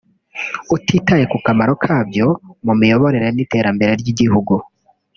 utitaye 0.75 1.23
ku 1.31 1.37
kamaro 1.45 1.73
kabyo 1.83 2.27
mu 2.65 2.73
miyoborere 2.79 3.27
n’iterambere 3.31 3.91
ry’igihugu 4.01 4.53